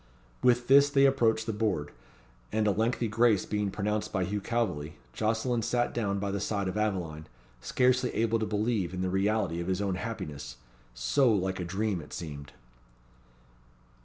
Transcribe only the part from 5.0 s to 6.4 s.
Jocelyn sat down by the